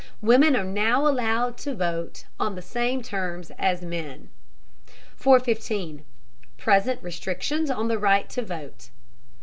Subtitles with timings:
[0.23, 4.31] Women are now allowed the vote on the same terms as men.
[5.15, 6.03] 415.
[6.57, 8.89] PRESENT RESTRICTIONS ON THE RIGHT TO VOTE.